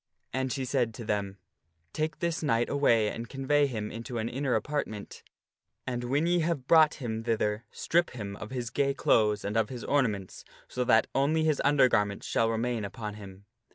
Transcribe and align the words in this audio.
And 0.33 0.51
she 0.51 0.65
said 0.65 0.95
to 0.95 1.05
them," 1.05 1.37
Take 1.93 2.17
this 2.17 2.41
knight 2.41 2.69
away, 2.71 3.09
and 3.11 3.29
convey 3.29 3.67
him 3.67 3.91
into 3.91 4.17
an 4.17 4.29
inner 4.29 4.55
apartment, 4.55 5.21
and 5.85 6.05
when 6.05 6.25
ye 6.25 6.39
have 6.39 6.65
brought 6.65 6.95
him 6.95 7.23
thither, 7.23 7.65
strip 7.69 8.09
him 8.09 8.35
of 8.37 8.49
his 8.49 8.71
gay 8.71 8.95
clothes 8.95 9.45
and 9.45 9.55
of 9.55 9.69
his 9.69 9.83
ornaments 9.83 10.43
so 10.67 10.83
that 10.85 11.05
only 11.13 11.43
his 11.43 11.61
undergarments 11.63 12.25
shall 12.25 12.49
remain 12.49 12.83
upon 12.83 13.13
him. 13.13 13.45